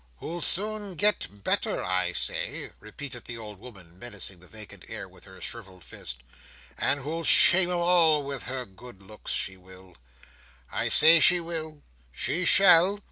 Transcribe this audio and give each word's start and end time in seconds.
"Who'll 0.17 0.41
soon 0.41 0.95
get 0.95 1.27
better, 1.43 1.83
I 1.83 2.13
say," 2.13 2.71
repeated 2.79 3.25
the 3.25 3.37
old 3.37 3.59
woman, 3.59 3.99
menacing 3.99 4.39
the 4.39 4.47
vacant 4.47 4.85
air 4.89 5.07
with 5.07 5.25
her 5.25 5.39
shrivelled 5.41 5.83
fist, 5.83 6.23
"and 6.75 7.01
who'll 7.01 7.23
shame 7.23 7.69
'em 7.69 7.77
all 7.77 8.23
with 8.23 8.45
her 8.45 8.65
good 8.65 9.03
looks—she 9.03 9.57
will. 9.57 9.95
I 10.71 10.89
say 10.89 11.19
she 11.19 11.39
will! 11.39 11.83
she 12.11 12.45
shall!" 12.45 12.99